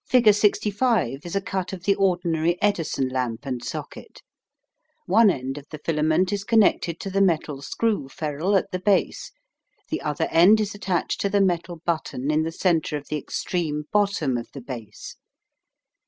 Fig. 0.07 0.33
65 0.33 1.27
is 1.27 1.35
a 1.35 1.41
cut 1.41 1.73
of 1.73 1.83
the 1.83 1.93
ordinary 1.93 2.59
Edison 2.59 3.07
lamp 3.07 3.45
and 3.45 3.63
socket. 3.63 4.23
One 5.05 5.29
end 5.29 5.59
of 5.59 5.67
the 5.69 5.77
filament 5.77 6.33
is 6.33 6.43
connected 6.43 6.99
to 7.01 7.11
the 7.11 7.21
metal 7.21 7.61
screw 7.61 8.09
ferule 8.09 8.55
at 8.55 8.71
the 8.71 8.79
base. 8.79 9.31
The 9.91 10.01
other 10.01 10.25
end 10.31 10.59
is 10.59 10.73
attached 10.73 11.21
to 11.21 11.29
the 11.29 11.39
metal 11.39 11.83
button 11.85 12.31
in 12.31 12.41
the 12.41 12.51
centre 12.51 12.97
of 12.97 13.09
the 13.09 13.17
extreme 13.17 13.83
bottom 13.91 14.37
of 14.37 14.47
the 14.53 14.61
base. 14.61 15.17